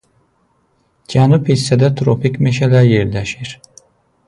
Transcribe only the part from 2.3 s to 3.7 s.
meşələr yerləşir.